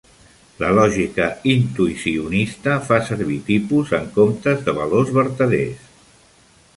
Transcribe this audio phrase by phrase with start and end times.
[0.61, 5.85] La lògica intuïcionista fa servir tipus en comptes de valors vertaders.